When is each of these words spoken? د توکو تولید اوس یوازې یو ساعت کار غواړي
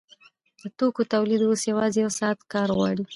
د 0.59 0.61
توکو 0.77 1.01
تولید 1.13 1.41
اوس 1.45 1.61
یوازې 1.71 1.97
یو 2.03 2.11
ساعت 2.19 2.39
کار 2.53 2.67
غواړي 2.77 3.03